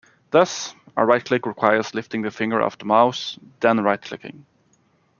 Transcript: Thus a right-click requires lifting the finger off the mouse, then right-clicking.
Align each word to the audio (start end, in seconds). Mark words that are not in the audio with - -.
Thus 0.31 0.73
a 0.97 1.05
right-click 1.05 1.45
requires 1.45 1.93
lifting 1.93 2.23
the 2.23 2.31
finger 2.31 2.59
off 2.59 2.75
the 2.79 2.85
mouse, 2.85 3.37
then 3.59 3.83
right-clicking. 3.83 4.47